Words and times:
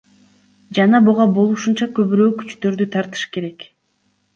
Жана 0.77 1.01
буга 1.09 1.29
болушунча 1.37 1.91
көбүрөөк 2.01 2.37
күчтөрдү 2.43 2.93
тартыш 2.97 3.33
керек. 3.39 3.73